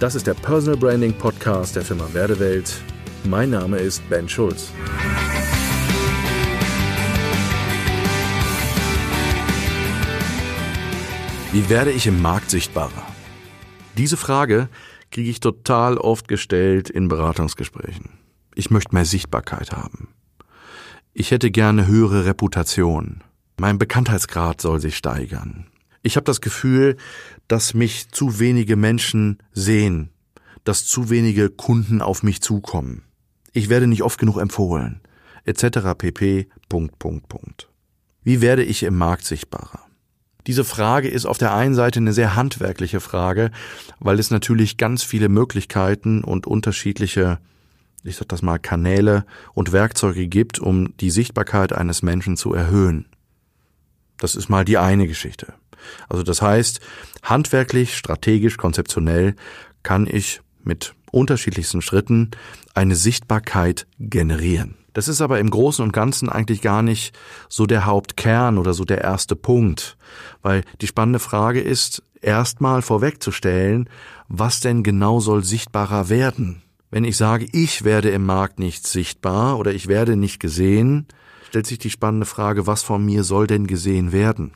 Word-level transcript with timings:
Das 0.00 0.14
ist 0.14 0.28
der 0.28 0.34
Personal 0.34 0.78
Branding 0.78 1.12
Podcast 1.12 1.74
der 1.74 1.82
Firma 1.82 2.08
Werdewelt. 2.12 2.80
Mein 3.24 3.50
Name 3.50 3.78
ist 3.78 4.08
Ben 4.08 4.28
Schulz. 4.28 4.70
Wie 11.50 11.68
werde 11.68 11.90
ich 11.90 12.06
im 12.06 12.22
Markt 12.22 12.48
sichtbarer? 12.48 13.08
Diese 13.96 14.16
Frage 14.16 14.68
kriege 15.10 15.30
ich 15.30 15.40
total 15.40 15.98
oft 15.98 16.28
gestellt 16.28 16.88
in 16.90 17.08
Beratungsgesprächen. 17.08 18.10
Ich 18.54 18.70
möchte 18.70 18.94
mehr 18.94 19.04
Sichtbarkeit 19.04 19.72
haben. 19.72 20.14
Ich 21.12 21.32
hätte 21.32 21.50
gerne 21.50 21.88
höhere 21.88 22.24
Reputation. 22.24 23.24
Mein 23.58 23.78
Bekanntheitsgrad 23.78 24.60
soll 24.60 24.78
sich 24.78 24.96
steigern. 24.96 25.66
Ich 26.02 26.16
habe 26.16 26.24
das 26.24 26.40
Gefühl, 26.40 26.96
dass 27.48 27.74
mich 27.74 28.10
zu 28.10 28.38
wenige 28.38 28.76
Menschen 28.76 29.38
sehen, 29.52 30.10
dass 30.64 30.86
zu 30.86 31.10
wenige 31.10 31.50
Kunden 31.50 32.02
auf 32.02 32.22
mich 32.22 32.40
zukommen. 32.40 33.02
Ich 33.52 33.68
werde 33.68 33.86
nicht 33.86 34.02
oft 34.02 34.18
genug 34.18 34.38
empfohlen, 34.38 35.00
etc. 35.44 35.94
pp. 35.96 36.48
Punkt, 36.68 36.98
Punkt, 36.98 37.28
Punkt. 37.28 37.68
Wie 38.22 38.40
werde 38.40 38.62
ich 38.62 38.82
im 38.82 38.96
Markt 38.96 39.24
sichtbarer? 39.24 39.80
Diese 40.46 40.64
Frage 40.64 41.08
ist 41.08 41.26
auf 41.26 41.38
der 41.38 41.54
einen 41.54 41.74
Seite 41.74 41.98
eine 41.98 42.12
sehr 42.12 42.36
handwerkliche 42.36 43.00
Frage, 43.00 43.50
weil 44.00 44.18
es 44.18 44.30
natürlich 44.30 44.76
ganz 44.76 45.02
viele 45.02 45.28
Möglichkeiten 45.28 46.24
und 46.24 46.46
unterschiedliche, 46.46 47.38
ich 48.02 48.16
sag 48.16 48.28
das 48.28 48.40
mal, 48.40 48.58
Kanäle 48.58 49.26
und 49.52 49.72
Werkzeuge 49.72 50.26
gibt, 50.26 50.58
um 50.58 50.96
die 50.98 51.10
Sichtbarkeit 51.10 51.72
eines 51.72 52.02
Menschen 52.02 52.36
zu 52.36 52.54
erhöhen. 52.54 53.06
Das 54.16 54.34
ist 54.34 54.48
mal 54.48 54.64
die 54.64 54.78
eine 54.78 55.06
Geschichte. 55.06 55.54
Also 56.08 56.22
das 56.22 56.42
heißt, 56.42 56.80
handwerklich, 57.22 57.96
strategisch, 57.96 58.56
konzeptionell 58.56 59.34
kann 59.82 60.06
ich 60.06 60.40
mit 60.62 60.94
unterschiedlichsten 61.10 61.82
Schritten 61.82 62.30
eine 62.74 62.94
Sichtbarkeit 62.94 63.86
generieren. 63.98 64.76
Das 64.92 65.08
ist 65.08 65.20
aber 65.20 65.38
im 65.38 65.50
Großen 65.50 65.84
und 65.84 65.92
Ganzen 65.92 66.28
eigentlich 66.28 66.60
gar 66.60 66.82
nicht 66.82 67.16
so 67.48 67.66
der 67.66 67.86
Hauptkern 67.86 68.58
oder 68.58 68.74
so 68.74 68.84
der 68.84 69.00
erste 69.02 69.36
Punkt, 69.36 69.96
weil 70.42 70.62
die 70.80 70.86
spannende 70.86 71.20
Frage 71.20 71.60
ist, 71.60 72.02
erstmal 72.20 72.82
vorwegzustellen, 72.82 73.88
was 74.28 74.60
denn 74.60 74.82
genau 74.82 75.20
soll 75.20 75.44
sichtbarer 75.44 76.08
werden? 76.08 76.62
Wenn 76.90 77.04
ich 77.04 77.16
sage, 77.16 77.46
ich 77.52 77.84
werde 77.84 78.10
im 78.10 78.24
Markt 78.24 78.58
nicht 78.58 78.86
sichtbar 78.86 79.58
oder 79.58 79.72
ich 79.72 79.88
werde 79.88 80.16
nicht 80.16 80.40
gesehen, 80.40 81.06
stellt 81.48 81.66
sich 81.66 81.78
die 81.78 81.90
spannende 81.90 82.26
Frage, 82.26 82.66
was 82.66 82.82
von 82.82 83.04
mir 83.04 83.24
soll 83.24 83.46
denn 83.46 83.66
gesehen 83.66 84.12
werden? 84.12 84.52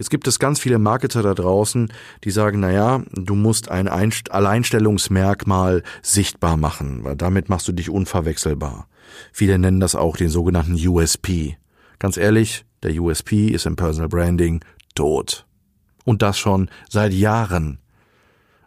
Jetzt 0.00 0.08
gibt 0.08 0.26
es 0.26 0.38
ganz 0.38 0.58
viele 0.58 0.78
Marketer 0.78 1.22
da 1.22 1.34
draußen, 1.34 1.92
die 2.24 2.30
sagen, 2.30 2.60
na 2.60 2.72
ja, 2.72 3.02
du 3.12 3.34
musst 3.34 3.70
ein 3.70 3.86
Alleinstellungsmerkmal 3.86 5.82
sichtbar 6.00 6.56
machen, 6.56 7.04
weil 7.04 7.16
damit 7.16 7.50
machst 7.50 7.68
du 7.68 7.72
dich 7.72 7.90
unverwechselbar. 7.90 8.88
Viele 9.30 9.58
nennen 9.58 9.78
das 9.78 9.94
auch 9.94 10.16
den 10.16 10.30
sogenannten 10.30 10.72
USP. 10.88 11.58
Ganz 11.98 12.16
ehrlich, 12.16 12.64
der 12.82 12.98
USP 12.98 13.48
ist 13.48 13.66
im 13.66 13.76
Personal 13.76 14.08
Branding 14.08 14.64
tot. 14.94 15.44
Und 16.06 16.22
das 16.22 16.38
schon 16.38 16.70
seit 16.88 17.12
Jahren. 17.12 17.78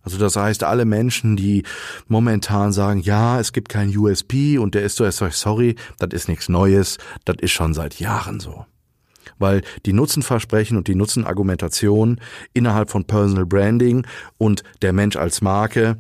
Also 0.04 0.20
das 0.20 0.36
heißt, 0.36 0.64
alle 0.64 0.86
Menschen, 0.86 1.36
die 1.36 1.64
momentan 2.08 2.72
sagen, 2.72 3.00
ja, 3.00 3.40
es 3.40 3.54
gibt 3.54 3.70
kein 3.70 3.98
USP 3.98 4.60
und 4.60 4.76
der 4.76 4.84
ist 4.84 4.98
so, 4.98 5.10
sorry, 5.10 5.78
das 5.98 6.10
ist 6.14 6.28
nichts 6.28 6.48
Neues, 6.48 7.00
das 7.26 7.38
ist 7.42 7.54
schon 7.54 7.74
seit 7.74 8.00
Jahren 8.00 8.40
so 8.40 8.68
weil 9.40 9.62
die 9.86 9.94
Nutzenversprechen 9.94 10.78
und 10.78 10.88
die 10.88 10.96
Nutzenargumentation 10.96 12.20
innerhalb 12.54 12.90
von 12.90 13.06
Personal 13.06 13.46
Branding 13.46 14.06
und 14.38 14.64
der 14.82 14.94
Mensch 14.94 15.16
als 15.16 15.42
Marke, 15.42 15.98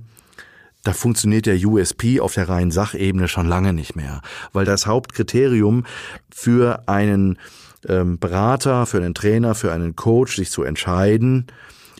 da 0.83 0.91
funktioniert 0.93 1.45
der 1.45 1.55
USP 1.55 2.19
auf 2.19 2.33
der 2.33 2.49
reinen 2.49 2.71
Sachebene 2.71 3.27
schon 3.27 3.47
lange 3.47 3.73
nicht 3.73 3.95
mehr, 3.95 4.21
weil 4.51 4.65
das 4.65 4.85
Hauptkriterium 4.85 5.85
für 6.29 6.87
einen 6.87 7.39
ähm, 7.87 8.19
Berater, 8.19 8.85
für 8.85 8.97
einen 8.97 9.13
Trainer, 9.13 9.55
für 9.55 9.71
einen 9.71 9.95
Coach, 9.95 10.35
sich 10.35 10.51
zu 10.51 10.63
entscheiden, 10.63 11.47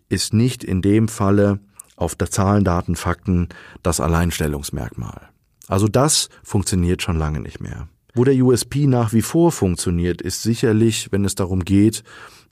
ist 0.10 0.34
nicht 0.34 0.64
in 0.64 0.82
dem 0.82 1.08
Falle 1.08 1.60
auf 1.96 2.16
der 2.16 2.30
Zahlen, 2.30 2.64
Daten, 2.64 2.96
Fakten 2.96 3.50
das 3.82 4.00
Alleinstellungsmerkmal. 4.00 5.30
Also 5.68 5.88
das 5.88 6.30
funktioniert 6.44 7.02
schon 7.02 7.18
lange 7.18 7.40
nicht 7.40 7.62
mehr. 7.62 7.88
Wo 8.14 8.24
der 8.24 8.36
USP 8.36 8.86
nach 8.86 9.12
wie 9.12 9.24
vor 9.24 9.52
funktioniert, 9.52 10.22
ist 10.22 10.44
sicherlich, 10.44 11.12
wenn 11.12 11.26
es 11.26 11.34
darum 11.34 11.66
geht, 11.66 12.04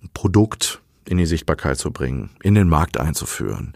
ein 0.01 0.09
Produkt 0.13 0.81
in 1.05 1.17
die 1.17 1.27
Sichtbarkeit 1.27 1.77
zu 1.77 1.91
bringen, 1.91 2.31
in 2.41 2.55
den 2.55 2.67
Markt 2.67 2.99
einzuführen. 2.99 3.73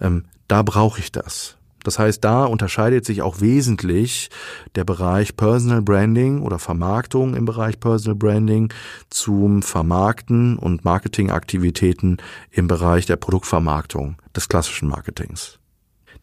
Ähm, 0.00 0.24
da 0.46 0.62
brauche 0.62 1.00
ich 1.00 1.10
das. 1.10 1.56
Das 1.82 1.98
heißt, 1.98 2.24
da 2.24 2.44
unterscheidet 2.44 3.04
sich 3.04 3.20
auch 3.20 3.40
wesentlich 3.40 4.30
der 4.74 4.84
Bereich 4.84 5.36
Personal 5.36 5.82
Branding 5.82 6.40
oder 6.40 6.58
Vermarktung 6.58 7.34
im 7.34 7.44
Bereich 7.44 7.78
Personal 7.78 8.16
Branding 8.16 8.72
zum 9.10 9.60
Vermarkten 9.60 10.56
und 10.56 10.84
Marketingaktivitäten 10.84 12.18
im 12.52 12.68
Bereich 12.68 13.06
der 13.06 13.16
Produktvermarktung 13.16 14.16
des 14.34 14.48
klassischen 14.48 14.88
Marketings. 14.88 15.58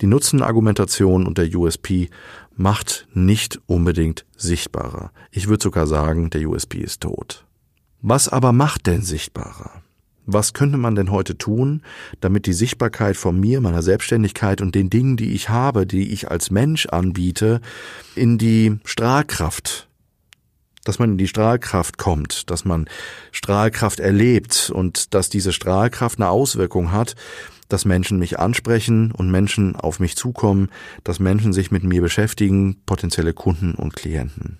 Die 0.01 0.07
Nutzenargumentation 0.07 1.27
und 1.27 1.37
der 1.37 1.53
USP 1.53 2.09
macht 2.61 3.07
nicht 3.13 3.59
unbedingt 3.65 4.25
sichtbarer. 4.35 5.11
Ich 5.31 5.47
würde 5.47 5.63
sogar 5.63 5.87
sagen, 5.87 6.29
der 6.29 6.47
USP 6.47 6.79
ist 6.79 7.01
tot. 7.01 7.45
Was 8.01 8.29
aber 8.29 8.51
macht 8.51 8.87
denn 8.87 9.01
sichtbarer? 9.01 9.83
Was 10.25 10.53
könnte 10.53 10.77
man 10.77 10.95
denn 10.95 11.11
heute 11.11 11.37
tun, 11.37 11.81
damit 12.19 12.45
die 12.45 12.53
Sichtbarkeit 12.53 13.17
von 13.17 13.39
mir, 13.39 13.59
meiner 13.59 13.81
Selbstständigkeit 13.81 14.61
und 14.61 14.75
den 14.75 14.89
Dingen, 14.89 15.17
die 15.17 15.33
ich 15.33 15.49
habe, 15.49 15.85
die 15.85 16.11
ich 16.13 16.29
als 16.29 16.51
Mensch 16.51 16.85
anbiete, 16.85 17.59
in 18.15 18.37
die 18.37 18.79
Strahlkraft 18.85 19.87
dass 20.83 20.97
man 20.97 21.11
in 21.11 21.17
die 21.19 21.27
Strahlkraft 21.27 21.99
kommt, 21.99 22.49
dass 22.49 22.65
man 22.65 22.89
Strahlkraft 23.31 23.99
erlebt 23.99 24.71
und 24.73 25.13
dass 25.13 25.29
diese 25.29 25.53
Strahlkraft 25.53 26.19
eine 26.19 26.29
Auswirkung 26.29 26.91
hat 26.91 27.15
dass 27.71 27.85
Menschen 27.85 28.19
mich 28.19 28.39
ansprechen 28.39 29.11
und 29.11 29.31
Menschen 29.31 29.75
auf 29.75 29.99
mich 29.99 30.15
zukommen, 30.15 30.69
dass 31.03 31.19
Menschen 31.19 31.53
sich 31.53 31.71
mit 31.71 31.83
mir 31.83 32.01
beschäftigen, 32.01 32.81
potenzielle 32.85 33.33
Kunden 33.33 33.75
und 33.75 33.95
Klienten. 33.95 34.57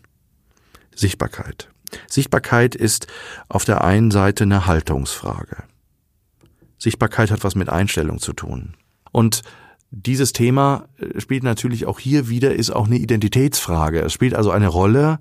Sichtbarkeit. 0.96 1.70
Sichtbarkeit 2.08 2.76
ist 2.76 3.08
auf 3.50 3.66
der 3.66 3.84
einen 3.84 4.12
Seite 4.12 4.44
eine 4.46 4.66
Haltungsfrage. 4.66 5.64
Sichtbarkeit 6.78 7.32
hat 7.32 7.44
was 7.44 7.56
mit 7.56 7.70
Einstellung 7.70 8.20
zu 8.20 8.34
tun. 8.34 8.76
Und 9.12 9.42
dieses 9.92 10.34
Thema 10.34 10.88
äh, 10.98 11.20
spielt 11.20 11.44
natürlich 11.44 11.86
auch 11.86 12.00
hier 12.00 12.30
wieder, 12.30 12.56
ist 12.56 12.72
auch 12.72 12.88
eine 12.88 12.98
Identitätsfrage. 12.98 14.02
Es 14.02 14.14
spielt 14.14 14.34
also 14.34 14.50
eine 14.52 14.68
Rolle, 14.68 15.20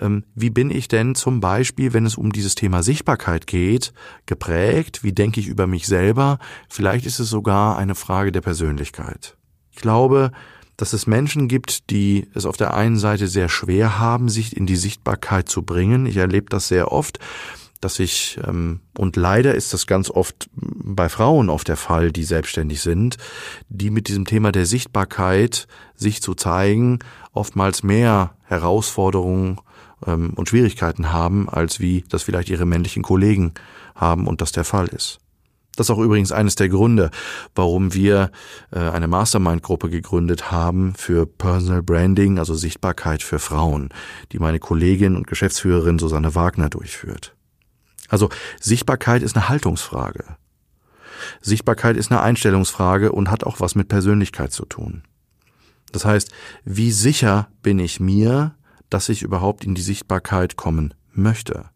ähm, 0.00 0.24
wie 0.34 0.50
bin 0.50 0.70
ich 0.70 0.88
denn 0.88 1.14
zum 1.14 1.40
Beispiel, 1.40 1.92
wenn 1.92 2.06
es 2.06 2.16
um 2.16 2.32
dieses 2.32 2.54
Thema 2.54 2.82
Sichtbarkeit 2.82 3.46
geht, 3.46 3.92
geprägt? 4.26 5.02
Wie 5.02 5.12
denke 5.12 5.40
ich 5.40 5.46
über 5.46 5.66
mich 5.66 5.86
selber? 5.86 6.38
Vielleicht 6.68 7.06
ist 7.06 7.18
es 7.18 7.28
sogar 7.28 7.76
eine 7.76 7.94
Frage 7.94 8.32
der 8.32 8.40
Persönlichkeit. 8.40 9.36
Ich 9.70 9.78
glaube, 9.78 10.32
dass 10.76 10.92
es 10.92 11.06
Menschen 11.06 11.48
gibt, 11.48 11.90
die 11.90 12.28
es 12.34 12.46
auf 12.46 12.56
der 12.56 12.74
einen 12.74 12.98
Seite 12.98 13.26
sehr 13.26 13.48
schwer 13.48 13.98
haben, 13.98 14.28
sich 14.28 14.56
in 14.56 14.66
die 14.66 14.76
Sichtbarkeit 14.76 15.48
zu 15.48 15.62
bringen. 15.62 16.06
Ich 16.06 16.16
erlebe 16.16 16.46
das 16.48 16.68
sehr 16.68 16.92
oft, 16.92 17.18
dass 17.80 17.98
ich, 17.98 18.38
ähm, 18.46 18.80
und 18.96 19.16
leider 19.16 19.54
ist 19.54 19.72
das 19.72 19.86
ganz 19.86 20.10
oft 20.10 20.48
bei 20.52 21.08
Frauen 21.08 21.48
oft 21.48 21.68
der 21.68 21.76
Fall, 21.76 22.12
die 22.12 22.24
selbstständig 22.24 22.80
sind, 22.80 23.16
die 23.68 23.90
mit 23.90 24.08
diesem 24.08 24.24
Thema 24.24 24.52
der 24.52 24.66
Sichtbarkeit, 24.66 25.68
sich 25.94 26.22
zu 26.22 26.34
zeigen, 26.34 26.98
oftmals 27.32 27.82
mehr 27.82 28.34
Herausforderungen 28.44 29.60
ähm, 30.06 30.32
und 30.34 30.48
Schwierigkeiten 30.48 31.12
haben, 31.12 31.48
als 31.48 31.80
wie 31.80 32.04
das 32.08 32.22
vielleicht 32.22 32.50
ihre 32.50 32.66
männlichen 32.66 33.02
Kollegen 33.02 33.54
haben 33.94 34.26
und 34.26 34.40
das 34.40 34.52
der 34.52 34.64
Fall 34.64 34.88
ist. 34.88 35.20
Das 35.76 35.86
ist 35.86 35.90
auch 35.92 36.00
übrigens 36.00 36.32
eines 36.32 36.56
der 36.56 36.68
Gründe, 36.68 37.10
warum 37.54 37.94
wir 37.94 38.32
äh, 38.72 38.80
eine 38.80 39.06
Mastermind-Gruppe 39.06 39.90
gegründet 39.90 40.50
haben 40.50 40.94
für 40.96 41.24
Personal 41.24 41.84
Branding, 41.84 42.40
also 42.40 42.54
Sichtbarkeit 42.54 43.22
für 43.22 43.38
Frauen, 43.38 43.90
die 44.32 44.40
meine 44.40 44.58
Kollegin 44.58 45.14
und 45.14 45.28
Geschäftsführerin 45.28 46.00
Susanne 46.00 46.34
Wagner 46.34 46.68
durchführt. 46.68 47.37
Also 48.08 48.30
Sichtbarkeit 48.60 49.22
ist 49.22 49.36
eine 49.36 49.48
Haltungsfrage. 49.48 50.24
Sichtbarkeit 51.40 51.96
ist 51.96 52.10
eine 52.10 52.20
Einstellungsfrage 52.20 53.12
und 53.12 53.30
hat 53.30 53.44
auch 53.44 53.60
was 53.60 53.74
mit 53.74 53.88
Persönlichkeit 53.88 54.52
zu 54.52 54.64
tun. 54.64 55.02
Das 55.92 56.04
heißt, 56.04 56.30
wie 56.64 56.90
sicher 56.90 57.48
bin 57.62 57.78
ich 57.78 58.00
mir, 58.00 58.54
dass 58.90 59.08
ich 59.08 59.22
überhaupt 59.22 59.64
in 59.64 59.74
die 59.74 59.82
Sichtbarkeit 59.82 60.56
kommen 60.56 60.94
möchte. 61.12 61.66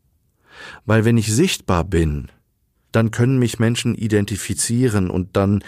Weil 0.84 1.04
wenn 1.04 1.16
ich 1.16 1.32
sichtbar 1.32 1.84
bin, 1.84 2.30
dann 2.92 3.10
können 3.10 3.38
mich 3.38 3.58
Menschen 3.58 3.94
identifizieren 3.94 5.10
und 5.10 5.36
dann 5.36 5.64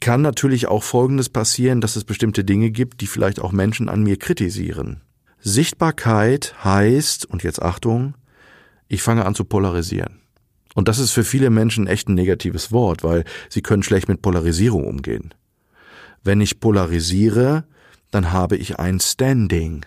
kann 0.00 0.22
natürlich 0.22 0.66
auch 0.66 0.82
Folgendes 0.82 1.28
passieren, 1.28 1.80
dass 1.80 1.94
es 1.94 2.04
bestimmte 2.04 2.44
Dinge 2.44 2.70
gibt, 2.70 3.00
die 3.00 3.06
vielleicht 3.06 3.40
auch 3.40 3.52
Menschen 3.52 3.88
an 3.88 4.02
mir 4.02 4.18
kritisieren. 4.18 5.02
Sichtbarkeit 5.40 6.56
heißt, 6.64 7.26
und 7.26 7.44
jetzt 7.44 7.62
Achtung, 7.62 8.14
ich 8.88 9.02
fange 9.02 9.24
an 9.24 9.34
zu 9.34 9.44
polarisieren. 9.44 10.20
Und 10.74 10.88
das 10.88 10.98
ist 10.98 11.12
für 11.12 11.24
viele 11.24 11.50
Menschen 11.50 11.86
echt 11.86 12.08
ein 12.08 12.14
negatives 12.14 12.72
Wort, 12.72 13.02
weil 13.02 13.24
sie 13.48 13.62
können 13.62 13.82
schlecht 13.82 14.08
mit 14.08 14.22
Polarisierung 14.22 14.86
umgehen. 14.86 15.34
Wenn 16.22 16.40
ich 16.40 16.60
polarisiere, 16.60 17.64
dann 18.10 18.32
habe 18.32 18.56
ich 18.56 18.78
ein 18.78 19.00
Standing. 19.00 19.84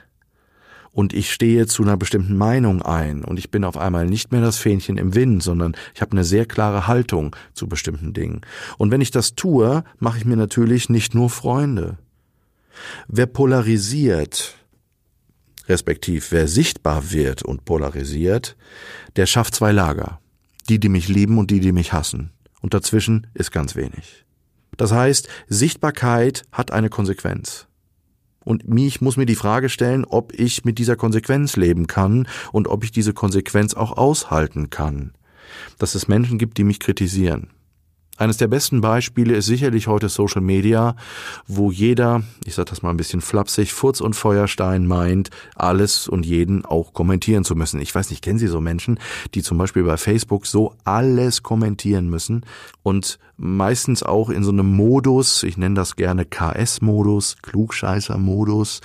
Und 0.93 1.13
ich 1.13 1.31
stehe 1.31 1.67
zu 1.67 1.83
einer 1.83 1.95
bestimmten 1.95 2.35
Meinung 2.35 2.81
ein 2.81 3.23
und 3.23 3.39
ich 3.39 3.49
bin 3.49 3.63
auf 3.63 3.77
einmal 3.77 4.05
nicht 4.05 4.33
mehr 4.33 4.41
das 4.41 4.57
Fähnchen 4.57 4.97
im 4.97 5.15
Wind, 5.15 5.41
sondern 5.41 5.73
ich 5.95 6.01
habe 6.01 6.11
eine 6.11 6.25
sehr 6.25 6.45
klare 6.45 6.87
Haltung 6.87 7.33
zu 7.53 7.67
bestimmten 7.67 8.11
Dingen. 8.11 8.41
Und 8.77 8.91
wenn 8.91 8.99
ich 8.99 9.11
das 9.11 9.35
tue, 9.35 9.85
mache 9.99 10.17
ich 10.17 10.25
mir 10.25 10.35
natürlich 10.35 10.89
nicht 10.89 11.15
nur 11.15 11.29
Freunde. 11.29 11.97
Wer 13.07 13.27
polarisiert, 13.27 14.57
respektiv 15.67 16.31
wer 16.31 16.47
sichtbar 16.47 17.11
wird 17.11 17.43
und 17.43 17.65
polarisiert, 17.65 18.55
der 19.15 19.25
schafft 19.25 19.55
zwei 19.55 19.71
Lager. 19.71 20.19
Die, 20.69 20.79
die 20.79 20.89
mich 20.89 21.07
lieben 21.07 21.37
und 21.37 21.49
die, 21.51 21.59
die 21.59 21.71
mich 21.71 21.91
hassen. 21.91 22.31
Und 22.61 22.73
dazwischen 22.73 23.27
ist 23.33 23.51
ganz 23.51 23.75
wenig. 23.75 24.25
Das 24.77 24.91
heißt, 24.91 25.27
Sichtbarkeit 25.47 26.43
hat 26.51 26.71
eine 26.71 26.89
Konsequenz. 26.89 27.67
Und 28.43 28.63
ich 28.75 29.01
muss 29.01 29.17
mir 29.17 29.25
die 29.25 29.35
Frage 29.35 29.69
stellen, 29.69 30.05
ob 30.05 30.33
ich 30.33 30.65
mit 30.65 30.79
dieser 30.79 30.95
Konsequenz 30.95 31.55
leben 31.55 31.87
kann 31.87 32.27
und 32.51 32.67
ob 32.67 32.83
ich 32.83 32.91
diese 32.91 33.13
Konsequenz 33.13 33.73
auch 33.73 33.97
aushalten 33.97 34.69
kann. 34.69 35.13
Dass 35.77 35.95
es 35.95 36.07
Menschen 36.07 36.37
gibt, 36.37 36.57
die 36.57 36.63
mich 36.63 36.79
kritisieren. 36.79 37.49
Eines 38.21 38.37
der 38.37 38.47
besten 38.47 38.81
Beispiele 38.81 39.33
ist 39.33 39.47
sicherlich 39.47 39.87
heute 39.87 40.07
Social 40.07 40.43
Media, 40.43 40.95
wo 41.47 41.71
jeder, 41.71 42.21
ich 42.45 42.53
sage 42.53 42.69
das 42.69 42.83
mal 42.83 42.91
ein 42.91 42.97
bisschen 42.97 43.19
flapsig, 43.19 43.73
Furz 43.73 43.99
und 43.99 44.15
Feuerstein 44.15 44.85
meint, 44.85 45.31
alles 45.55 46.07
und 46.07 46.23
jeden 46.23 46.63
auch 46.63 46.93
kommentieren 46.93 47.43
zu 47.43 47.55
müssen. 47.55 47.81
Ich 47.81 47.95
weiß 47.95 48.11
nicht, 48.11 48.23
kennen 48.23 48.37
Sie 48.37 48.45
so 48.45 48.61
Menschen, 48.61 48.99
die 49.33 49.41
zum 49.41 49.57
Beispiel 49.57 49.81
bei 49.81 49.97
Facebook 49.97 50.45
so 50.45 50.75
alles 50.83 51.41
kommentieren 51.41 52.11
müssen 52.11 52.45
und 52.83 53.17
meistens 53.41 54.03
auch 54.03 54.29
in 54.29 54.43
so 54.43 54.51
einem 54.51 54.67
Modus, 54.67 55.43
ich 55.43 55.57
nenne 55.57 55.75
das 55.75 55.95
gerne 55.95 56.25
KS-Modus, 56.25 57.37
Klugscheißer-Modus, 57.41 58.81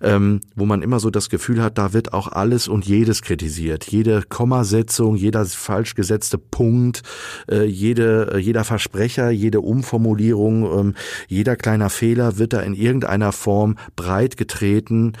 ähm, 0.00 0.40
wo 0.56 0.66
man 0.66 0.82
immer 0.82 0.98
so 1.00 1.10
das 1.10 1.28
Gefühl 1.28 1.62
hat, 1.62 1.78
da 1.78 1.92
wird 1.92 2.12
auch 2.12 2.28
alles 2.28 2.66
und 2.66 2.86
jedes 2.86 3.22
kritisiert. 3.22 3.84
Jede 3.84 4.22
Kommasetzung, 4.22 5.16
jeder 5.16 5.44
falsch 5.44 5.94
gesetzte 5.94 6.38
Punkt, 6.38 7.02
äh, 7.48 7.64
jede, 7.64 8.32
äh, 8.34 8.38
jeder 8.38 8.64
Versprecher, 8.64 9.30
jede 9.30 9.60
Umformulierung, 9.60 10.78
ähm, 10.78 10.94
jeder 11.28 11.56
kleiner 11.56 11.90
Fehler 11.90 12.38
wird 12.38 12.54
da 12.54 12.60
in 12.60 12.74
irgendeiner 12.74 13.32
Form 13.32 13.76
breit 13.96 14.36
getreten. 14.36 15.12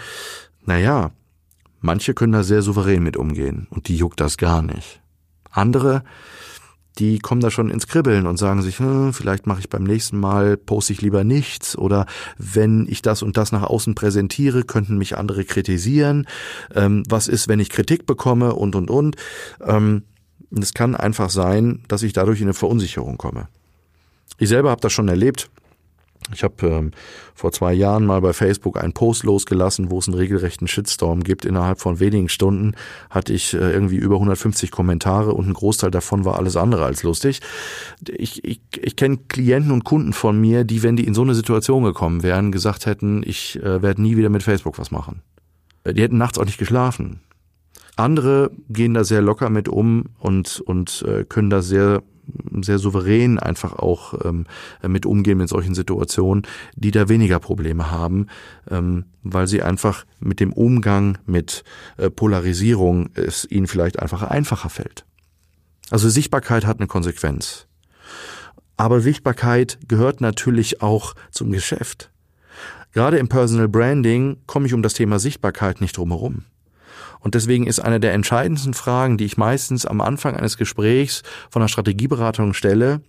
Naja, 0.64 1.10
manche 1.80 2.14
können 2.14 2.32
da 2.32 2.42
sehr 2.42 2.62
souverän 2.62 3.02
mit 3.02 3.16
umgehen 3.16 3.66
und 3.70 3.88
die 3.88 3.96
juckt 3.96 4.20
das 4.20 4.38
gar 4.38 4.62
nicht. 4.62 5.00
Andere, 5.50 6.04
die 7.00 7.18
kommen 7.18 7.40
da 7.40 7.50
schon 7.50 7.70
ins 7.70 7.86
Kribbeln 7.86 8.26
und 8.26 8.36
sagen 8.36 8.62
sich, 8.62 8.78
hm, 8.78 9.14
vielleicht 9.14 9.46
mache 9.46 9.60
ich 9.60 9.70
beim 9.70 9.84
nächsten 9.84 10.20
Mal, 10.20 10.56
poste 10.58 10.92
ich 10.92 11.00
lieber 11.00 11.24
nichts 11.24 11.76
oder 11.76 12.06
wenn 12.36 12.86
ich 12.88 13.00
das 13.00 13.22
und 13.22 13.36
das 13.36 13.52
nach 13.52 13.62
außen 13.62 13.94
präsentiere, 13.94 14.64
könnten 14.64 14.98
mich 14.98 15.16
andere 15.16 15.44
kritisieren. 15.44 16.26
Ähm, 16.74 17.02
was 17.08 17.26
ist, 17.26 17.48
wenn 17.48 17.58
ich 17.58 17.70
Kritik 17.70 18.06
bekomme 18.06 18.54
und 18.54 18.76
und 18.76 18.90
und. 18.90 19.16
Ähm, 19.66 20.02
es 20.50 20.74
kann 20.74 20.94
einfach 20.94 21.30
sein, 21.30 21.82
dass 21.88 22.02
ich 22.02 22.12
dadurch 22.12 22.40
in 22.40 22.46
eine 22.46 22.54
Verunsicherung 22.54 23.16
komme. 23.16 23.48
Ich 24.38 24.48
selber 24.48 24.70
habe 24.70 24.80
das 24.80 24.92
schon 24.92 25.08
erlebt. 25.08 25.50
Ich 26.32 26.42
habe 26.42 26.66
ähm, 26.66 26.90
vor 27.34 27.52
zwei 27.52 27.72
Jahren 27.72 28.06
mal 28.06 28.20
bei 28.20 28.32
Facebook 28.32 28.78
einen 28.78 28.92
Post 28.92 29.24
losgelassen, 29.24 29.90
wo 29.90 29.98
es 29.98 30.08
einen 30.08 30.16
regelrechten 30.16 30.68
Shitstorm 30.68 31.22
gibt. 31.22 31.44
Innerhalb 31.44 31.80
von 31.80 32.00
wenigen 32.00 32.28
Stunden 32.28 32.74
hatte 33.08 33.32
ich 33.32 33.54
äh, 33.54 33.72
irgendwie 33.72 33.96
über 33.96 34.16
150 34.16 34.70
Kommentare 34.70 35.32
und 35.32 35.48
ein 35.48 35.54
Großteil 35.54 35.90
davon 35.90 36.24
war 36.24 36.38
alles 36.38 36.56
andere 36.56 36.84
als 36.84 37.02
lustig. 37.02 37.40
Ich, 38.08 38.44
ich, 38.44 38.60
ich 38.76 38.96
kenne 38.96 39.18
Klienten 39.28 39.72
und 39.72 39.84
Kunden 39.84 40.12
von 40.12 40.40
mir, 40.40 40.64
die, 40.64 40.82
wenn 40.82 40.96
die 40.96 41.06
in 41.06 41.14
so 41.14 41.22
eine 41.22 41.34
Situation 41.34 41.84
gekommen 41.84 42.22
wären, 42.22 42.52
gesagt 42.52 42.86
hätten, 42.86 43.22
ich 43.24 43.60
äh, 43.62 43.82
werde 43.82 44.02
nie 44.02 44.16
wieder 44.16 44.28
mit 44.28 44.42
Facebook 44.42 44.78
was 44.78 44.90
machen. 44.90 45.22
Die 45.86 46.02
hätten 46.02 46.18
nachts 46.18 46.38
auch 46.38 46.44
nicht 46.44 46.58
geschlafen. 46.58 47.20
Andere 47.96 48.50
gehen 48.68 48.94
da 48.94 49.04
sehr 49.04 49.22
locker 49.22 49.50
mit 49.50 49.68
um 49.68 50.06
und, 50.18 50.60
und 50.60 51.04
äh, 51.06 51.24
können 51.24 51.50
da 51.50 51.62
sehr 51.62 52.02
sehr 52.62 52.78
souverän 52.78 53.38
einfach 53.38 53.74
auch 53.74 54.14
ähm, 54.24 54.46
mit 54.86 55.06
umgehen 55.06 55.38
mit 55.38 55.48
solchen 55.48 55.74
Situationen, 55.74 56.46
die 56.74 56.90
da 56.90 57.08
weniger 57.08 57.38
Probleme 57.38 57.90
haben, 57.90 58.26
ähm, 58.70 59.04
weil 59.22 59.46
sie 59.46 59.62
einfach 59.62 60.04
mit 60.18 60.40
dem 60.40 60.52
Umgang 60.52 61.18
mit 61.26 61.64
äh, 61.96 62.10
Polarisierung 62.10 63.10
es 63.14 63.44
ihnen 63.50 63.66
vielleicht 63.66 63.98
einfach 63.98 64.22
einfacher 64.22 64.70
fällt. 64.70 65.04
Also 65.90 66.08
Sichtbarkeit 66.08 66.66
hat 66.66 66.78
eine 66.78 66.86
Konsequenz. 66.86 67.66
Aber 68.76 69.00
Sichtbarkeit 69.00 69.78
gehört 69.88 70.20
natürlich 70.20 70.80
auch 70.80 71.14
zum 71.30 71.50
Geschäft. 71.50 72.10
Gerade 72.92 73.18
im 73.18 73.28
Personal 73.28 73.68
Branding 73.68 74.38
komme 74.46 74.66
ich 74.66 74.74
um 74.74 74.82
das 74.82 74.94
Thema 74.94 75.18
Sichtbarkeit 75.18 75.80
nicht 75.80 75.96
drum 75.96 76.10
herum. 76.10 76.44
Und 77.20 77.34
deswegen 77.34 77.66
ist 77.66 77.80
eine 77.80 78.00
der 78.00 78.14
entscheidendsten 78.14 78.74
Fragen, 78.74 79.18
die 79.18 79.26
ich 79.26 79.36
meistens 79.36 79.86
am 79.86 80.00
Anfang 80.00 80.36
eines 80.36 80.56
Gesprächs 80.56 81.22
von 81.50 81.62
einer 81.62 81.68
Strategieberatung 81.68 82.54
stelle, 82.54 83.02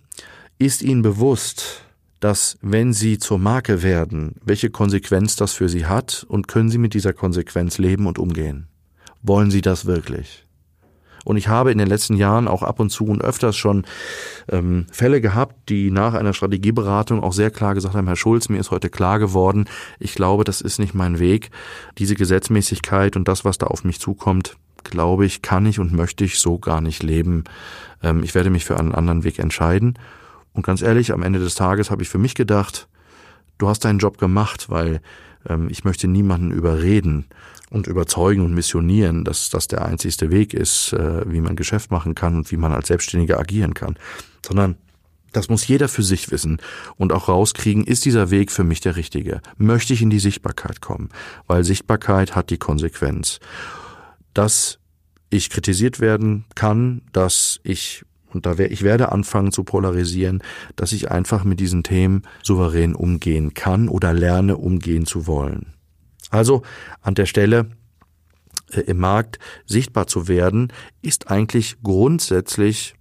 ist 0.58 0.82
Ihnen 0.82 1.02
bewusst, 1.02 1.82
dass 2.20 2.56
wenn 2.60 2.92
Sie 2.92 3.18
zur 3.18 3.38
Marke 3.38 3.82
werden, 3.82 4.36
welche 4.44 4.70
Konsequenz 4.70 5.34
das 5.34 5.54
für 5.54 5.68
Sie 5.68 5.86
hat 5.86 6.24
und 6.28 6.46
können 6.46 6.68
Sie 6.68 6.78
mit 6.78 6.94
dieser 6.94 7.12
Konsequenz 7.12 7.78
leben 7.78 8.06
und 8.06 8.18
umgehen? 8.18 8.68
Wollen 9.22 9.50
Sie 9.50 9.60
das 9.60 9.86
wirklich? 9.86 10.41
Und 11.24 11.36
ich 11.36 11.48
habe 11.48 11.70
in 11.70 11.78
den 11.78 11.88
letzten 11.88 12.16
Jahren 12.16 12.48
auch 12.48 12.62
ab 12.62 12.80
und 12.80 12.90
zu 12.90 13.06
und 13.06 13.22
öfters 13.22 13.56
schon 13.56 13.84
ähm, 14.50 14.86
Fälle 14.90 15.20
gehabt, 15.20 15.68
die 15.68 15.90
nach 15.90 16.14
einer 16.14 16.32
Strategieberatung 16.32 17.22
auch 17.22 17.32
sehr 17.32 17.50
klar 17.50 17.74
gesagt 17.74 17.94
haben, 17.94 18.06
Herr 18.06 18.16
Schulz, 18.16 18.48
mir 18.48 18.58
ist 18.58 18.70
heute 18.70 18.90
klar 18.90 19.18
geworden, 19.18 19.66
ich 19.98 20.14
glaube, 20.14 20.44
das 20.44 20.60
ist 20.60 20.78
nicht 20.78 20.94
mein 20.94 21.18
Weg. 21.18 21.50
Diese 21.98 22.14
Gesetzmäßigkeit 22.14 23.16
und 23.16 23.28
das, 23.28 23.44
was 23.44 23.58
da 23.58 23.66
auf 23.66 23.84
mich 23.84 24.00
zukommt, 24.00 24.56
glaube 24.84 25.26
ich, 25.26 25.42
kann 25.42 25.66
ich 25.66 25.78
und 25.78 25.92
möchte 25.92 26.24
ich 26.24 26.38
so 26.38 26.58
gar 26.58 26.80
nicht 26.80 27.02
leben. 27.02 27.44
Ähm, 28.02 28.22
ich 28.22 28.34
werde 28.34 28.50
mich 28.50 28.64
für 28.64 28.78
einen 28.78 28.94
anderen 28.94 29.24
Weg 29.24 29.38
entscheiden. 29.38 29.98
Und 30.52 30.66
ganz 30.66 30.82
ehrlich, 30.82 31.12
am 31.12 31.22
Ende 31.22 31.38
des 31.38 31.54
Tages 31.54 31.90
habe 31.90 32.02
ich 32.02 32.08
für 32.08 32.18
mich 32.18 32.34
gedacht, 32.34 32.88
du 33.58 33.68
hast 33.68 33.84
deinen 33.84 33.98
Job 33.98 34.18
gemacht, 34.18 34.70
weil 34.70 35.00
ähm, 35.48 35.68
ich 35.70 35.84
möchte 35.84 36.08
niemanden 36.08 36.50
überreden 36.50 37.26
und 37.72 37.86
überzeugen 37.86 38.44
und 38.44 38.54
missionieren, 38.54 39.24
dass 39.24 39.48
das 39.48 39.66
der 39.66 39.84
einzigste 39.84 40.30
Weg 40.30 40.52
ist, 40.52 40.92
äh, 40.92 41.30
wie 41.30 41.40
man 41.40 41.56
Geschäft 41.56 41.90
machen 41.90 42.14
kann 42.14 42.36
und 42.36 42.52
wie 42.52 42.58
man 42.58 42.72
als 42.72 42.88
Selbstständiger 42.88 43.38
agieren 43.38 43.72
kann, 43.72 43.96
sondern 44.46 44.76
das 45.32 45.48
muss 45.48 45.66
jeder 45.66 45.88
für 45.88 46.02
sich 46.02 46.30
wissen 46.30 46.58
und 46.96 47.12
auch 47.12 47.28
rauskriegen, 47.28 47.84
ist 47.84 48.04
dieser 48.04 48.30
Weg 48.30 48.52
für 48.52 48.64
mich 48.64 48.80
der 48.80 48.96
richtige? 48.96 49.40
Möchte 49.56 49.94
ich 49.94 50.02
in 50.02 50.10
die 50.10 50.18
Sichtbarkeit 50.18 50.82
kommen? 50.82 51.08
Weil 51.46 51.64
Sichtbarkeit 51.64 52.36
hat 52.36 52.50
die 52.50 52.58
Konsequenz, 52.58 53.40
dass 54.34 54.78
ich 55.30 55.48
kritisiert 55.48 56.00
werden 56.00 56.44
kann, 56.54 57.00
dass 57.12 57.58
ich 57.62 58.04
und 58.34 58.46
da 58.46 58.56
wär, 58.56 58.70
ich 58.70 58.82
werde 58.82 59.12
anfangen 59.12 59.52
zu 59.52 59.62
polarisieren, 59.62 60.42
dass 60.74 60.92
ich 60.92 61.10
einfach 61.10 61.44
mit 61.44 61.60
diesen 61.60 61.82
Themen 61.82 62.22
souverän 62.42 62.94
umgehen 62.94 63.52
kann 63.52 63.88
oder 63.88 64.14
lerne 64.14 64.56
umgehen 64.56 65.04
zu 65.04 65.26
wollen. 65.26 65.74
Also 66.32 66.62
an 67.02 67.14
der 67.14 67.26
Stelle 67.26 67.70
äh, 68.72 68.80
im 68.80 68.98
Markt 68.98 69.38
sichtbar 69.66 70.06
zu 70.06 70.26
werden, 70.26 70.72
ist 71.02 71.30
eigentlich 71.30 71.76
grundsätzlich 71.82 72.94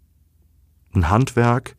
ein 0.93 1.09
Handwerk, 1.09 1.75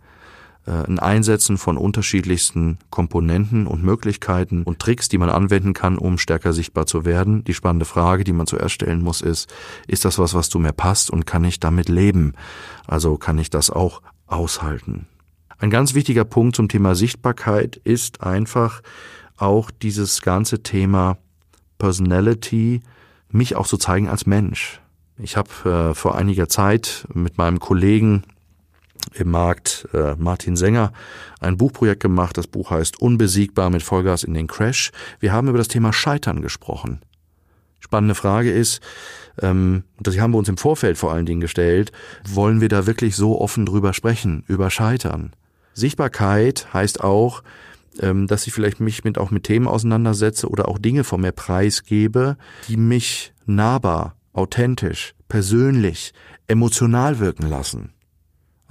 äh, 0.67 0.71
ein 0.71 0.99
Einsetzen 0.99 1.59
von 1.59 1.77
unterschiedlichsten 1.77 2.79
Komponenten 2.89 3.67
und 3.67 3.85
Möglichkeiten 3.85 4.63
und 4.63 4.79
Tricks, 4.79 5.11
die 5.11 5.19
man 5.19 5.29
anwenden 5.29 5.75
kann, 5.75 5.99
um 5.99 6.17
stärker 6.17 6.55
sichtbar 6.55 6.87
zu 6.87 7.05
werden. 7.05 7.45
Die 7.45 7.55
spannende 7.55 7.85
Frage, 7.85 8.25
die 8.25 8.33
man 8.33 8.47
zuerst 8.47 8.75
stellen 8.75 9.03
muss, 9.03 9.21
ist, 9.21 9.53
ist 9.87 10.07
das 10.07 10.19
was, 10.19 10.33
was 10.33 10.49
zu 10.49 10.59
mir 10.59 10.73
passt 10.73 11.11
und 11.11 11.27
kann 11.27 11.45
ich 11.45 11.61
damit 11.61 11.91
leben? 11.91 12.33
Also 12.87 13.19
kann 13.19 13.37
ich 13.37 13.51
das 13.51 13.69
auch 13.69 14.01
aushalten? 14.27 15.07
Ein 15.59 15.71
ganz 15.71 15.93
wichtiger 15.93 16.25
Punkt 16.25 16.57
zum 16.57 16.69
Thema 16.69 16.95
Sichtbarkeit 16.95 17.77
ist 17.77 18.23
einfach 18.23 18.81
auch 19.37 19.71
dieses 19.71 20.23
ganze 20.23 20.63
Thema 20.63 21.19
Personality, 21.83 22.81
mich 23.29 23.57
auch 23.57 23.67
zu 23.67 23.77
zeigen 23.77 24.09
als 24.09 24.25
Mensch. 24.25 24.81
Ich 25.19 25.37
habe 25.37 25.91
äh, 25.91 25.95
vor 25.95 26.15
einiger 26.15 26.49
Zeit 26.49 27.09
mit 27.13 27.39
meinem 27.39 27.59
Kollegen 27.59 28.23
im 29.15 29.33
Markt, 29.33 29.89
äh, 29.93 30.15
Martin 30.17 30.55
Sänger, 30.55 30.93
ein 31.41 31.57
Buchprojekt 31.57 32.01
gemacht. 32.01 32.39
Das 32.39 32.47
Buch 32.47 32.71
heißt 32.71 33.03
Unbesiegbar 33.03 33.69
mit 33.69 33.83
Vollgas 33.83 34.23
in 34.23 34.33
den 34.33 34.47
Crash. 34.47 34.93
Wir 35.19 35.33
haben 35.33 35.49
über 35.49 35.59
das 35.59 35.67
Thema 35.67 35.93
Scheitern 35.93 36.41
gesprochen. 36.41 37.01
Spannende 37.81 38.15
Frage 38.15 38.53
ist, 38.53 38.81
ähm, 39.41 39.83
das 39.99 40.17
haben 40.21 40.35
wir 40.35 40.39
uns 40.39 40.49
im 40.49 40.59
Vorfeld 40.59 40.97
vor 40.97 41.11
allen 41.11 41.27
Dingen 41.27 41.41
gestellt, 41.41 41.91
wollen 42.29 42.61
wir 42.61 42.69
da 42.69 42.87
wirklich 42.87 43.17
so 43.17 43.41
offen 43.41 43.67
drüber 43.67 43.93
sprechen, 43.93 44.45
über 44.47 44.71
Scheitern? 44.71 45.33
Sichtbarkeit 45.75 46.73
heißt 46.73 47.03
auch, 47.03 47.43
ähm, 48.01 48.27
dass 48.27 48.47
ich 48.47 48.53
vielleicht 48.53 48.81
mich 48.81 49.05
mit 49.05 49.19
auch 49.19 49.31
mit 49.31 49.45
Themen 49.45 49.67
auseinandersetze 49.67 50.49
oder 50.49 50.69
auch 50.69 50.79
Dinge 50.79 51.05
von 51.05 51.21
mir 51.21 51.33
preisgebe, 51.33 52.37
die 52.69 52.77
mich 52.77 53.33
nahbar, 53.47 54.17
authentisch, 54.33 55.15
persönlich, 55.29 56.13
emotional 56.47 57.19
wirken 57.19 57.49
lassen. 57.49 57.93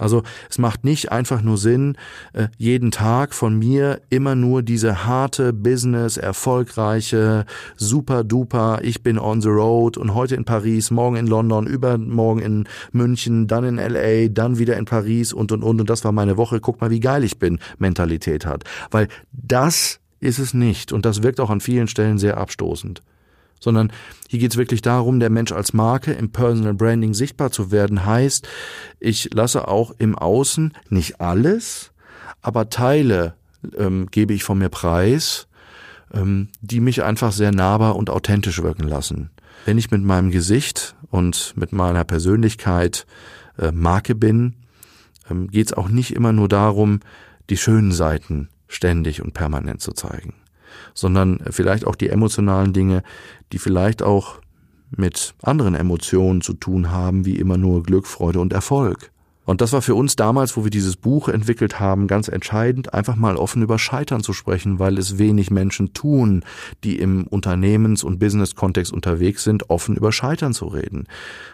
Also 0.02 0.22
es 0.50 0.58
macht 0.58 0.84
nicht 0.84 1.12
einfach 1.12 1.42
nur 1.42 1.58
Sinn, 1.58 1.96
äh, 2.32 2.48
jeden 2.58 2.90
Tag 2.90 3.34
von 3.34 3.58
mir 3.58 4.00
immer 4.10 4.34
nur 4.34 4.62
diese 4.62 5.06
harte 5.06 5.52
Business, 5.52 6.16
erfolgreiche, 6.16 7.46
super 7.76 8.24
duper, 8.24 8.80
ich 8.82 9.02
bin 9.02 9.18
on 9.18 9.40
the 9.40 9.48
road 9.48 9.96
und 9.96 10.14
heute 10.14 10.34
in 10.34 10.44
Paris, 10.44 10.90
morgen 10.90 11.16
in 11.16 11.26
London, 11.26 11.66
übermorgen 11.66 12.40
in 12.40 12.68
München, 12.92 13.46
dann 13.46 13.64
in 13.64 13.76
LA, 13.76 14.28
dann 14.28 14.58
wieder 14.58 14.76
in 14.76 14.84
Paris 14.84 15.32
und 15.32 15.52
und 15.52 15.62
und. 15.62 15.80
Und 15.80 15.90
das 15.90 16.04
war 16.04 16.12
meine 16.12 16.36
Woche, 16.36 16.60
guck 16.60 16.80
mal, 16.80 16.90
wie 16.90 17.00
geil 17.00 17.24
ich 17.24 17.38
bin, 17.38 17.58
Mentalität 17.78 18.46
hat. 18.46 18.64
Weil 18.90 19.08
das 19.32 20.00
ist 20.20 20.38
es 20.38 20.54
nicht. 20.54 20.92
Und 20.92 21.04
das 21.04 21.22
wirkt 21.22 21.40
auch 21.40 21.50
an 21.50 21.60
vielen 21.60 21.88
Stellen 21.88 22.18
sehr 22.18 22.36
abstoßend 22.36 23.02
sondern 23.62 23.92
hier 24.28 24.40
geht 24.40 24.52
es 24.52 24.58
wirklich 24.58 24.82
darum, 24.82 25.20
der 25.20 25.30
Mensch 25.30 25.52
als 25.52 25.72
Marke 25.72 26.12
im 26.12 26.32
Personal 26.32 26.74
Branding 26.74 27.14
sichtbar 27.14 27.52
zu 27.52 27.70
werden, 27.70 28.04
heißt, 28.04 28.48
ich 28.98 29.32
lasse 29.32 29.68
auch 29.68 29.92
im 29.98 30.18
Außen 30.18 30.72
nicht 30.90 31.20
alles, 31.20 31.92
aber 32.42 32.68
Teile 32.70 33.34
ähm, 33.78 34.08
gebe 34.10 34.34
ich 34.34 34.42
von 34.42 34.58
mir 34.58 34.68
preis, 34.68 35.46
ähm, 36.12 36.48
die 36.60 36.80
mich 36.80 37.04
einfach 37.04 37.30
sehr 37.30 37.52
nahbar 37.52 37.94
und 37.96 38.10
authentisch 38.10 38.62
wirken 38.62 38.88
lassen. 38.88 39.30
Wenn 39.64 39.78
ich 39.78 39.92
mit 39.92 40.02
meinem 40.02 40.32
Gesicht 40.32 40.96
und 41.10 41.54
mit 41.56 41.72
meiner 41.72 42.02
Persönlichkeit 42.02 43.06
äh, 43.58 43.70
Marke 43.70 44.16
bin, 44.16 44.54
ähm, 45.30 45.48
geht 45.48 45.68
es 45.68 45.72
auch 45.72 45.88
nicht 45.88 46.16
immer 46.16 46.32
nur 46.32 46.48
darum, 46.48 46.98
die 47.48 47.56
schönen 47.56 47.92
Seiten 47.92 48.48
ständig 48.66 49.22
und 49.22 49.34
permanent 49.34 49.80
zu 49.80 49.92
zeigen 49.92 50.34
sondern 50.94 51.40
vielleicht 51.50 51.86
auch 51.86 51.94
die 51.94 52.08
emotionalen 52.08 52.72
Dinge, 52.72 53.02
die 53.52 53.58
vielleicht 53.58 54.02
auch 54.02 54.40
mit 54.96 55.34
anderen 55.42 55.74
Emotionen 55.74 56.40
zu 56.40 56.52
tun 56.52 56.90
haben, 56.90 57.24
wie 57.24 57.36
immer 57.36 57.56
nur 57.56 57.82
Glück, 57.82 58.06
Freude 58.06 58.40
und 58.40 58.52
Erfolg. 58.52 59.10
Und 59.44 59.60
das 59.60 59.72
war 59.72 59.82
für 59.82 59.96
uns 59.96 60.14
damals, 60.14 60.56
wo 60.56 60.62
wir 60.62 60.70
dieses 60.70 60.96
Buch 60.96 61.28
entwickelt 61.28 61.80
haben, 61.80 62.06
ganz 62.06 62.28
entscheidend, 62.28 62.94
einfach 62.94 63.16
mal 63.16 63.36
offen 63.36 63.62
über 63.62 63.78
Scheitern 63.78 64.22
zu 64.22 64.32
sprechen, 64.32 64.78
weil 64.78 64.98
es 64.98 65.18
wenig 65.18 65.50
Menschen 65.50 65.94
tun, 65.94 66.44
die 66.84 66.98
im 66.98 67.26
Unternehmens- 67.26 68.04
und 68.04 68.20
Business-Kontext 68.20 68.92
unterwegs 68.92 69.42
sind, 69.42 69.68
offen 69.68 69.96
über 69.96 70.12
Scheitern 70.12 70.52
zu 70.52 70.66
reden. 70.66 71.08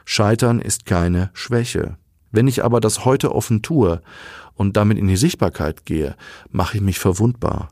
Scheitern 0.04 0.60
ist 0.60 0.84
keine 0.84 1.30
Schwäche. 1.32 1.96
Wenn 2.30 2.46
ich 2.46 2.62
aber 2.62 2.80
das 2.80 3.06
heute 3.06 3.34
offen 3.34 3.62
tue 3.62 4.02
und 4.54 4.76
damit 4.76 4.98
in 4.98 5.08
die 5.08 5.16
Sichtbarkeit 5.16 5.87
gehe, 5.87 6.14
mache 6.50 6.76
ich 6.76 6.82
mich 6.82 6.98
verwundbar. 6.98 7.70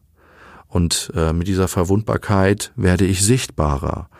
Und 0.76 1.10
äh, 1.14 1.32
mit 1.32 1.48
dieser 1.48 1.68
Verwundbarkeit 1.68 2.70
werde 2.76 3.06
ich 3.06 3.24
sichtbarer. 3.24 4.10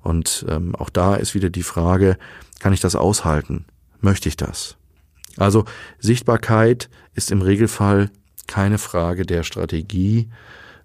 Und 0.00 0.46
ähm, 0.48 0.74
auch 0.74 0.88
da 0.88 1.14
ist 1.14 1.34
wieder 1.34 1.50
die 1.50 1.62
Frage, 1.62 2.16
kann 2.58 2.72
ich 2.72 2.80
das 2.80 2.96
aushalten? 2.96 3.66
Möchte 4.00 4.30
ich 4.30 4.38
das? 4.38 4.78
Also 5.36 5.66
Sichtbarkeit 5.98 6.88
ist 7.14 7.30
im 7.30 7.42
Regelfall 7.42 8.10
keine 8.46 8.78
Frage 8.78 9.26
der 9.26 9.42
Strategie, 9.42 10.30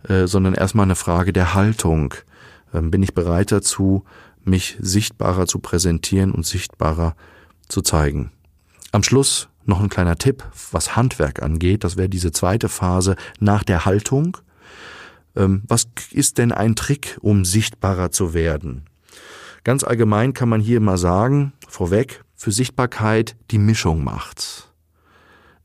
äh, 0.03 0.27
sondern 0.27 0.53
erstmal 0.53 0.83
eine 0.83 0.97
Frage 0.97 1.31
der 1.31 1.53
Haltung. 1.53 2.13
Ähm, 2.73 2.91
bin 2.91 3.01
ich 3.01 3.13
bereit 3.13 3.53
dazu, 3.53 4.03
mich 4.43 4.75
sichtbarer 4.81 5.47
zu 5.47 5.59
präsentieren 5.59 6.33
und 6.33 6.45
sichtbarer 6.45 7.15
zu 7.69 7.81
zeigen? 7.81 8.33
Am 8.91 9.01
Schluss 9.01 9.47
noch 9.63 9.79
ein 9.79 9.87
kleiner 9.87 10.17
Tipp, 10.17 10.43
was 10.73 10.97
Handwerk 10.97 11.41
angeht. 11.41 11.85
Das 11.85 11.95
wäre 11.95 12.09
diese 12.09 12.33
zweite 12.33 12.67
Phase 12.67 13.15
nach 13.39 13.63
der 13.63 13.85
Haltung. 13.85 14.35
Ähm, 15.35 15.63
was 15.67 15.87
ist 16.11 16.37
denn 16.37 16.51
ein 16.51 16.75
Trick, 16.75 17.17
um 17.21 17.45
sichtbarer 17.45 18.11
zu 18.11 18.33
werden? 18.33 18.85
Ganz 19.63 19.83
allgemein 19.83 20.33
kann 20.33 20.49
man 20.49 20.61
hier 20.61 20.79
mal 20.79 20.97
sagen, 20.97 21.53
vorweg, 21.67 22.23
für 22.35 22.51
Sichtbarkeit 22.51 23.35
die 23.51 23.59
Mischung 23.59 24.03
macht's. 24.03 24.70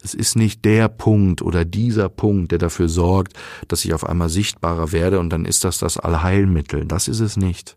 Es 0.03 0.15
ist 0.15 0.37
nicht 0.37 0.65
der 0.65 0.89
Punkt 0.89 1.43
oder 1.43 1.65
dieser 1.65 2.09
Punkt, 2.09 2.53
der 2.53 2.59
dafür 2.59 2.89
sorgt, 2.89 3.35
dass 3.69 3.85
ich 3.85 3.95
auf 3.95 4.07
einmal 4.07 4.29
sichtbarer 4.29 4.93
werde 4.93 5.19
und 5.19 5.31
dann 5.31 5.45
ist 5.45 5.65
das 5.65 5.79
das 5.79 5.97
Allheilmittel. 5.99 6.85
Das 6.85 7.09
ist 7.09 7.21
es 7.21 7.37
nicht. 7.37 7.77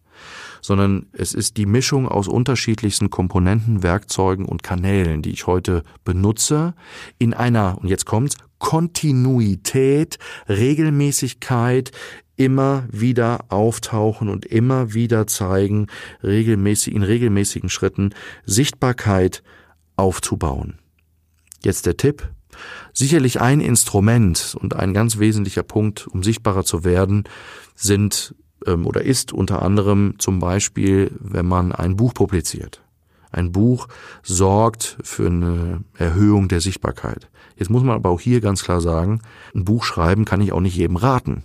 Sondern 0.62 1.08
es 1.14 1.34
ist 1.34 1.56
die 1.56 1.66
Mischung 1.66 2.08
aus 2.08 2.28
unterschiedlichsten 2.28 3.10
Komponenten, 3.10 3.84
Werkzeugen 3.84 4.46
und 4.46 4.64
Kanälen, 4.64 5.22
die 5.22 5.32
ich 5.32 5.48
heute 5.48 5.84
benutze, 6.04 6.74
in 7.18 7.34
einer, 7.34 7.78
und 7.80 7.88
jetzt 7.88 8.06
kommt's, 8.06 8.36
Kontinuität, 8.60 10.20
Regelmäßigkeit, 10.50 11.92
immer 12.36 12.86
wieder 12.92 13.46
auftauchen 13.50 14.30
und 14.30 14.46
immer 14.46 14.94
wieder 14.94 15.28
zeigen, 15.28 15.88
regelmäßig, 16.24 16.96
in 16.96 17.04
regelmäßigen 17.04 17.70
Schritten 17.70 18.14
Sichtbarkeit 18.46 19.44
aufzubauen. 19.96 20.79
Jetzt 21.64 21.86
der 21.86 21.98
Tipp. 21.98 22.30
Sicherlich 22.94 23.40
ein 23.40 23.62
Instrument 23.62 24.56
und 24.60 24.76
ein 24.76 24.94
ganz 24.94 25.20
wesentlicher 25.20 25.64
Punkt, 25.64 26.08
um 26.08 26.24
sichtbarer 26.24 26.66
zu 26.66 26.84
werden, 26.84 27.24
sind 27.76 28.36
ähm, 28.66 28.86
oder 28.86 29.02
ist 29.02 29.32
unter 29.32 29.62
anderem 29.62 30.16
zum 30.18 30.40
Beispiel, 30.40 31.12
wenn 31.20 31.46
man 31.46 31.72
ein 31.72 31.96
Buch 31.96 32.14
publiziert. 32.14 32.82
Ein 33.32 33.52
Buch 33.52 33.88
sorgt 34.24 34.98
für 35.04 35.28
eine 35.28 35.84
Erhöhung 35.96 36.48
der 36.48 36.62
Sichtbarkeit. 36.62 37.30
Jetzt 37.56 37.70
muss 37.70 37.84
man 37.84 37.96
aber 37.96 38.10
auch 38.10 38.20
hier 38.20 38.42
ganz 38.42 38.64
klar 38.64 38.82
sagen, 38.82 39.22
ein 39.54 39.66
Buch 39.66 39.84
schreiben 39.84 40.26
kann 40.26 40.42
ich 40.42 40.52
auch 40.52 40.62
nicht 40.62 40.76
jedem 40.76 40.96
raten. 40.96 41.44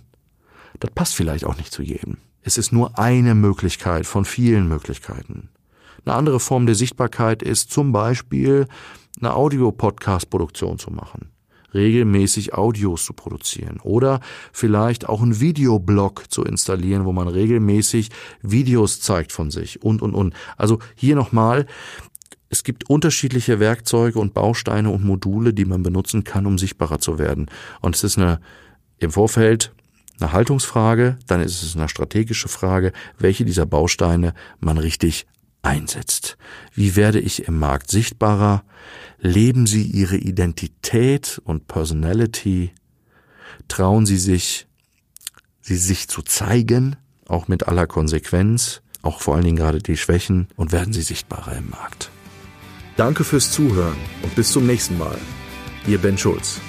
Das 0.79 0.91
passt 0.91 1.15
vielleicht 1.15 1.45
auch 1.45 1.57
nicht 1.57 1.71
zu 1.71 1.83
jedem. 1.83 2.17
Es 2.41 2.57
ist 2.57 2.71
nur 2.71 2.97
eine 2.97 3.35
Möglichkeit 3.35 4.05
von 4.05 4.25
vielen 4.25 4.67
Möglichkeiten. 4.67 5.49
Eine 6.05 6.15
andere 6.15 6.39
Form 6.39 6.65
der 6.65 6.75
Sichtbarkeit 6.75 7.41
ist 7.41 7.71
zum 7.71 7.91
Beispiel 7.91 8.67
eine 9.19 9.35
Audio-Podcast-Produktion 9.35 10.79
zu 10.79 10.91
machen 10.91 11.31
regelmäßig 11.75 12.55
Audios 12.55 13.05
zu 13.05 13.13
produzieren 13.13 13.79
oder 13.83 14.21
vielleicht 14.51 15.07
auch 15.07 15.21
einen 15.21 15.39
Videoblog 15.39 16.31
zu 16.31 16.43
installieren, 16.43 17.05
wo 17.05 17.11
man 17.11 17.27
regelmäßig 17.27 18.09
Videos 18.41 19.01
zeigt 19.01 19.31
von 19.31 19.51
sich 19.51 19.83
und, 19.83 20.01
und, 20.01 20.15
und. 20.15 20.33
Also 20.57 20.79
hier 20.95 21.15
nochmal, 21.15 21.67
es 22.49 22.63
gibt 22.63 22.89
unterschiedliche 22.89 23.59
Werkzeuge 23.59 24.17
und 24.17 24.33
Bausteine 24.33 24.89
und 24.89 25.03
Module, 25.03 25.53
die 25.53 25.65
man 25.65 25.83
benutzen 25.83 26.23
kann, 26.23 26.45
um 26.45 26.57
sichtbarer 26.57 26.99
zu 26.99 27.19
werden. 27.19 27.47
Und 27.81 27.95
es 27.95 28.03
ist 28.03 28.17
eine 28.17 28.39
im 28.97 29.11
Vorfeld 29.11 29.73
eine 30.21 30.31
Haltungsfrage, 30.31 31.17
dann 31.27 31.41
ist 31.41 31.61
es 31.61 31.75
eine 31.75 31.89
strategische 31.89 32.47
Frage, 32.47 32.93
welche 33.19 33.43
dieser 33.43 33.65
Bausteine 33.65 34.33
man 34.61 34.77
richtig 34.77 35.27
einsetzt. 35.65 36.37
Wie 36.73 36.95
werde 36.95 37.19
ich 37.19 37.47
im 37.47 37.59
Markt 37.59 37.91
sichtbarer? 37.91 38.63
Leben 39.19 39.65
Sie 39.65 39.83
Ihre 39.83 40.17
Identität 40.17 41.41
und 41.43 41.67
Personality? 41.67 42.71
Trauen 43.67 44.05
Sie 44.05 44.17
sich, 44.17 44.67
sie 45.61 45.77
sich 45.77 46.07
zu 46.07 46.21
zeigen, 46.21 46.95
auch 47.27 47.47
mit 47.47 47.67
aller 47.67 47.87
Konsequenz, 47.87 48.81
auch 49.01 49.21
vor 49.21 49.35
allen 49.35 49.45
Dingen 49.45 49.57
gerade 49.57 49.79
die 49.79 49.97
Schwächen 49.97 50.47
und 50.55 50.71
werden 50.71 50.93
Sie 50.93 51.01
sichtbarer 51.01 51.57
im 51.57 51.69
Markt. 51.69 52.11
Danke 52.97 53.23
fürs 53.23 53.51
Zuhören 53.51 53.97
und 54.21 54.35
bis 54.35 54.51
zum 54.51 54.65
nächsten 54.67 54.97
Mal. 54.97 55.17
Ihr 55.87 55.97
Ben 55.97 56.17
Schulz. 56.17 56.61